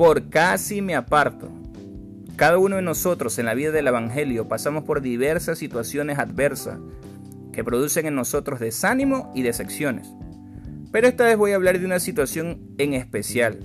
[0.00, 1.50] por casi me aparto.
[2.36, 6.78] Cada uno de nosotros en la vida del Evangelio pasamos por diversas situaciones adversas
[7.52, 10.08] que producen en nosotros desánimo y decepciones.
[10.90, 13.58] Pero esta vez voy a hablar de una situación en especial,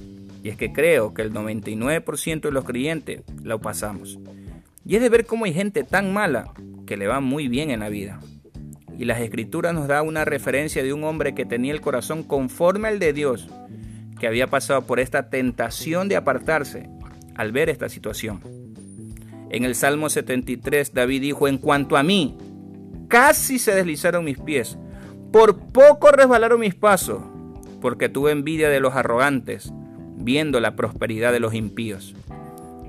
[0.44, 4.20] y es que creo que el 99% de los creyentes lo pasamos.
[4.86, 6.52] Y es de ver cómo hay gente tan mala
[6.86, 8.20] que le va muy bien en la vida.
[9.00, 12.90] Y las escrituras nos da una referencia de un hombre que tenía el corazón conforme
[12.90, 13.48] al de Dios,
[14.28, 16.90] había pasado por esta tentación de apartarse
[17.36, 18.42] al ver esta situación.
[19.50, 22.38] En el Salmo 73 David dijo, en cuanto a mí,
[23.08, 24.78] casi se deslizaron mis pies,
[25.32, 27.22] por poco resbalaron mis pasos,
[27.82, 29.72] porque tuve envidia de los arrogantes,
[30.18, 32.16] viendo la prosperidad de los impíos.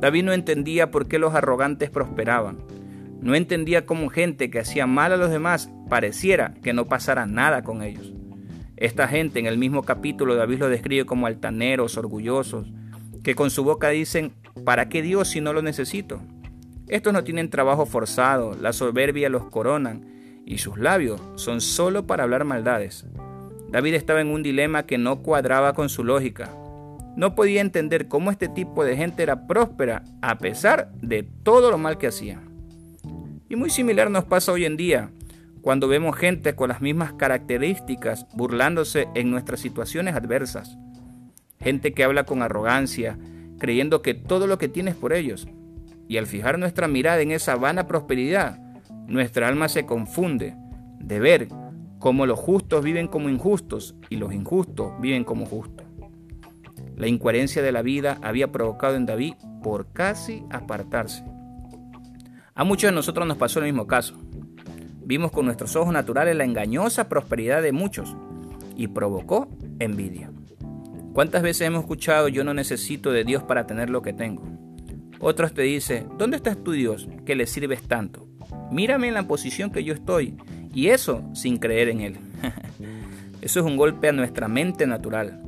[0.00, 2.59] David no entendía por qué los arrogantes prosperaban.
[3.20, 7.62] No entendía cómo gente que hacía mal a los demás pareciera que no pasara nada
[7.62, 8.12] con ellos.
[8.77, 12.66] Esta gente en el mismo capítulo David lo describe como altaneros, orgullosos,
[13.24, 14.33] que con su boca dicen,
[14.65, 16.21] ¿para qué Dios si no lo necesito?
[16.87, 22.24] Estos no tienen trabajo forzado, la soberbia los coronan y sus labios son solo para
[22.24, 23.07] hablar maldades.
[23.71, 26.51] David estaba en un dilema que no cuadraba con su lógica.
[27.16, 31.79] No podía entender cómo este tipo de gente era próspera a pesar de todo lo
[31.79, 32.43] mal que hacía.
[33.49, 35.11] Y muy similar nos pasa hoy en día,
[35.66, 40.78] cuando vemos gente con las mismas características burlándose en nuestras situaciones adversas.
[41.59, 43.18] Gente que habla con arrogancia,
[43.59, 45.48] creyendo que todo lo que tiene es por ellos.
[46.06, 48.60] Y al fijar nuestra mirada en esa vana prosperidad,
[49.09, 50.54] nuestra alma se confunde
[51.00, 51.48] de ver
[51.98, 55.84] cómo los justos viven como injustos y los injustos viven como justos.
[56.94, 61.24] La incoherencia de la vida había provocado en David por casi apartarse.
[62.54, 64.16] A muchos de nosotros nos pasó el mismo caso.
[65.06, 68.16] Vimos con nuestros ojos naturales la engañosa prosperidad de muchos
[68.75, 70.32] y provocó envidia.
[71.12, 74.43] ¿Cuántas veces hemos escuchado yo no necesito de Dios para tener lo que tengo?
[75.21, 78.27] Otros te dicen, ¿dónde estás tu Dios que le sirves tanto?
[78.72, 80.37] Mírame en la posición que yo estoy.
[80.75, 82.19] Y eso sin creer en Él.
[83.43, 85.41] eso es un golpe a nuestra mente natural.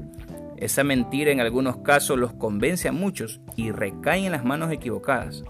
[0.56, 5.42] Esa mentira en algunos casos los convence a muchos y recae en las manos equivocadas.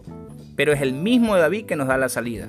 [0.56, 2.48] Pero es el mismo David que nos da la salida.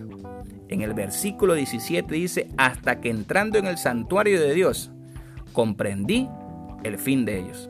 [0.70, 4.92] En el versículo 17 dice, hasta que entrando en el santuario de Dios,
[5.52, 6.30] comprendí
[6.84, 7.70] el fin de ellos.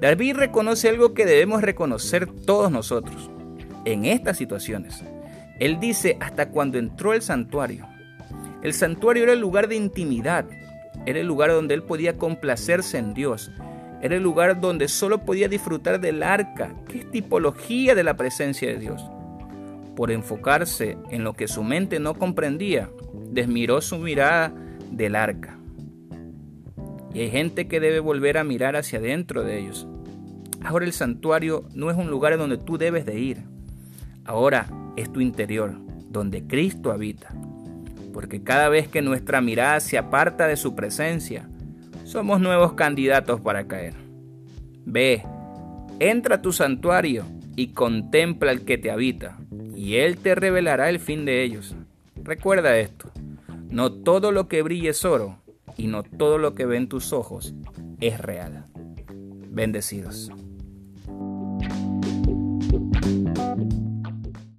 [0.00, 3.30] David reconoce algo que debemos reconocer todos nosotros
[3.84, 5.04] en estas situaciones.
[5.58, 7.86] Él dice hasta cuando entró el santuario.
[8.62, 10.46] El santuario era el lugar de intimidad,
[11.06, 13.50] era el lugar donde él podía complacerse en Dios,
[14.00, 18.68] era el lugar donde solo podía disfrutar del arca, que es tipología de la presencia
[18.68, 19.04] de Dios.
[20.00, 22.88] Por enfocarse en lo que su mente no comprendía,
[23.32, 24.50] desmiró su mirada
[24.90, 25.58] del arca.
[27.12, 29.86] Y hay gente que debe volver a mirar hacia adentro de ellos.
[30.64, 33.42] Ahora el santuario no es un lugar donde tú debes de ir.
[34.24, 35.76] Ahora es tu interior,
[36.08, 37.34] donde Cristo habita.
[38.14, 41.46] Porque cada vez que nuestra mirada se aparta de su presencia,
[42.04, 43.92] somos nuevos candidatos para caer.
[44.86, 45.22] Ve,
[45.98, 49.36] entra a tu santuario y contempla al que te habita,
[49.80, 51.74] y Él te revelará el fin de ellos.
[52.16, 53.10] Recuerda esto,
[53.70, 55.38] no todo lo que brille es oro,
[55.78, 57.54] y no todo lo que ven tus ojos
[57.98, 58.66] es real.
[59.48, 60.30] Bendecidos.